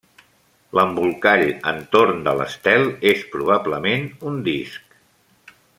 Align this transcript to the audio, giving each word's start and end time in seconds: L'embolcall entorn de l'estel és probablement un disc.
L'embolcall 0.77 1.43
entorn 1.73 2.25
de 2.29 2.35
l'estel 2.41 2.89
és 3.13 3.21
probablement 3.35 4.09
un 4.33 4.45
disc. 4.49 4.99